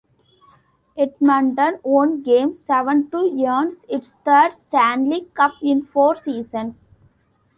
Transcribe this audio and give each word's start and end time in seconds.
Edmonton 0.97 1.77
won 1.83 2.23
game 2.23 2.55
seven 2.55 3.07
to 3.11 3.19
earn 3.47 3.75
its 3.87 4.13
third 4.25 4.51
Stanley 4.53 5.29
Cup 5.35 5.53
in 5.61 5.83
four 5.83 6.15
seasons. 6.15 6.89